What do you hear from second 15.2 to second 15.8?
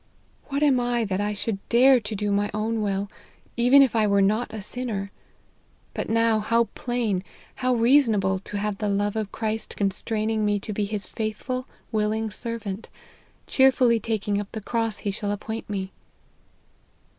appoint